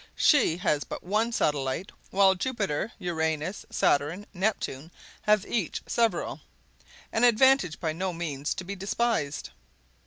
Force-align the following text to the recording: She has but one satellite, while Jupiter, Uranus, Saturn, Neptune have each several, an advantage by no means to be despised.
She 0.15 0.57
has 0.57 0.83
but 0.83 1.03
one 1.03 1.31
satellite, 1.31 1.91
while 2.09 2.33
Jupiter, 2.33 2.91
Uranus, 2.97 3.67
Saturn, 3.69 4.25
Neptune 4.33 4.89
have 5.21 5.45
each 5.45 5.83
several, 5.85 6.41
an 7.13 7.23
advantage 7.23 7.79
by 7.79 7.93
no 7.93 8.11
means 8.11 8.55
to 8.55 8.63
be 8.63 8.73
despised. 8.75 9.51